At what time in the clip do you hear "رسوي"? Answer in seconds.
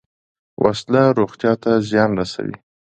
2.19-2.55